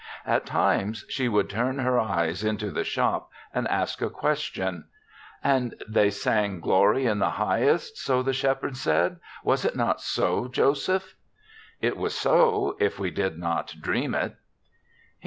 [0.25, 3.81] At times she would turn her eyes into the shop THE SEVENTH CHRISTMAS ii and
[3.83, 4.85] ask a question:"
[5.43, 9.17] And they sang' Glory in the highest/ so the shep herds said.
[9.43, 11.13] Was it not so, Joseph?
[11.33, 14.35] '*" It was so, if we did not dream it."